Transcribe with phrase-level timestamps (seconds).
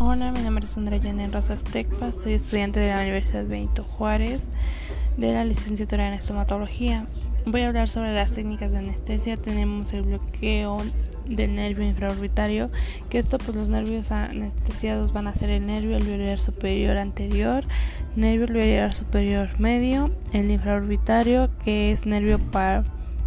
[0.00, 4.46] Hola, mi nombre es Andrea Janet Rosas Tecpa, soy estudiante de la Universidad Benito Juárez
[5.16, 7.06] de la licenciatura en estomatología.
[7.46, 9.36] Voy a hablar sobre las técnicas de anestesia.
[9.36, 10.78] Tenemos el bloqueo
[11.26, 12.70] del nervio infraorbitario,
[13.10, 17.64] que esto pues los nervios anestesiados van a ser el nervio alveolar superior anterior,
[18.14, 22.38] nervio alveolar superior medio, el infraorbitario que es nervio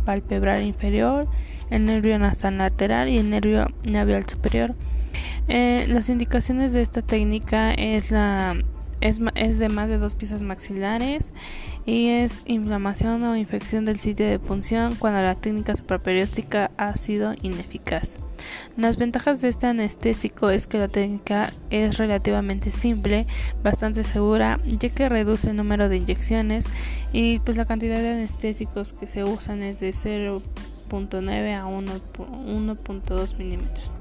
[0.05, 1.27] palpebral inferior,
[1.69, 4.73] el nervio nasal lateral y el nervio labial superior.
[5.53, 8.13] Eh, las indicaciones de esta técnica es
[9.01, 11.33] es, de más de dos piezas maxilares
[11.85, 17.33] y es inflamación o infección del sitio de punción cuando la técnica supraperióstica ha sido
[17.41, 18.17] ineficaz.
[18.77, 23.27] Las ventajas de este anestésico es que la técnica es relativamente simple,
[23.61, 26.65] bastante segura, ya que reduce el número de inyecciones
[27.11, 33.97] y pues la cantidad de anestésicos que se usan es de 0.9 a 1.2 milímetros.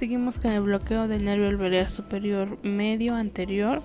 [0.00, 3.82] Seguimos con el bloqueo del nervio alveolar superior medio anterior.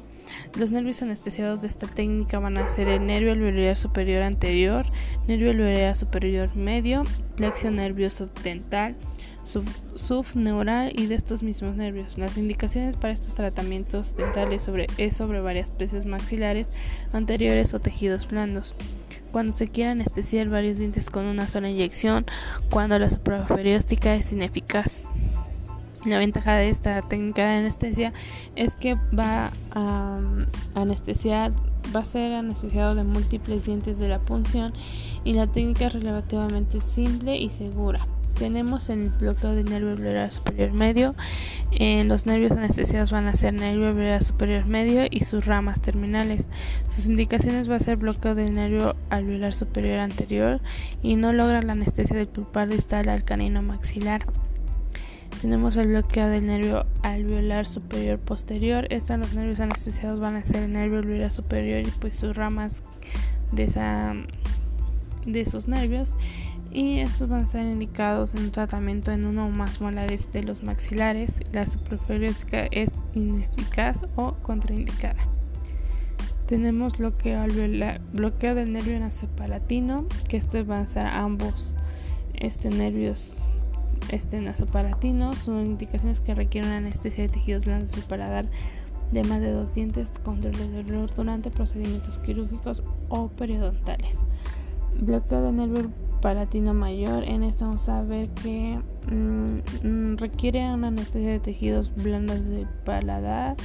[0.58, 4.86] Los nervios anestesiados de esta técnica van a ser el nervio alveolar superior anterior,
[5.28, 7.04] nervio alveolar superior medio,
[7.36, 8.96] plexo nervioso dental,
[9.44, 12.18] subneural y de estos mismos nervios.
[12.18, 16.72] Las indicaciones para estos tratamientos dentales sobre, es sobre varias piezas maxilares
[17.12, 18.74] anteriores o tejidos blandos.
[19.34, 22.26] Cuando se quiere anestesiar varios dientes con una sola inyección,
[22.70, 25.02] cuando la supraperióstica es ineficaz.
[26.06, 28.14] La ventaja de esta técnica de anestesia
[28.56, 30.20] es que va a
[30.75, 31.52] anestesiar,
[31.95, 34.73] va a ser anestesiado de múltiples dientes de la punción
[35.23, 38.06] y la técnica es relativamente simple y segura.
[38.38, 41.16] Tenemos el bloqueo del nervio alveolar superior medio.
[41.80, 46.50] los nervios anestesiados van a ser nervio alveolar superior medio y sus ramas terminales.
[46.90, 50.62] Sus indicaciones va a ser bloqueo del nervio alveolar superior anterior
[51.02, 54.25] y no logra la anestesia del pulpar distal al canino maxilar.
[55.41, 58.88] Tenemos el bloqueo del nervio alveolar superior posterior.
[58.90, 62.84] Estos los nervios anestesiados van a ser el nervio alveolar superior y pues sus ramas
[63.51, 64.13] de esa
[65.25, 66.13] de esos nervios
[66.72, 70.44] y estos van a ser indicados en un tratamiento en uno o más molares de
[70.44, 71.40] los maxilares.
[71.53, 75.22] La supraferiótica es ineficaz o contraindicada.
[76.47, 81.75] Tenemos bloqueo alveolar, bloqueo del nervio nasopalatino, que estos van a ser ambos
[82.35, 83.31] este, nervios
[84.09, 88.45] este nasopalatino son indicaciones que requieren anestesia de tejidos blandos y paladar
[89.11, 94.19] de más de dos dientes, control de dolor durante procedimientos quirúrgicos o periodontales.
[95.00, 95.91] Bloqueo del nervio
[96.22, 97.23] palatino mayor.
[97.23, 98.79] En esto vamos a ver que
[99.11, 103.56] mm, mm, requiere una anestesia de tejidos blandos de paladar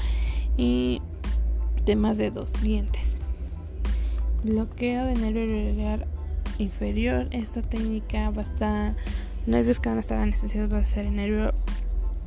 [0.56, 1.00] y
[1.84, 3.18] de más de dos dientes.
[4.44, 6.06] Bloqueo del nervio
[6.58, 7.28] inferior.
[7.30, 8.97] Esta técnica va a estar
[9.47, 11.53] nervios que van a estar anestesiados va a ser el nervio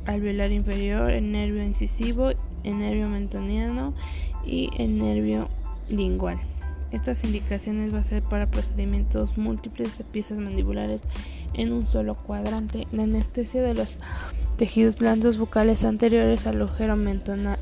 [0.06, 2.30] alveolar inferior, el nervio incisivo,
[2.62, 3.94] el nervio mentoniano
[4.44, 5.48] y el nervio
[5.88, 6.38] lingual.
[6.92, 11.02] Estas indicaciones va a ser para procedimientos múltiples de piezas mandibulares
[11.54, 12.86] en un solo cuadrante.
[12.92, 13.98] La anestesia de los
[14.56, 17.56] tejidos blandos bucales anteriores al agujero mentoniano.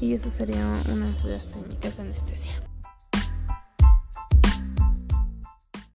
[0.00, 2.67] Y eso sería una de las técnicas de anestesia.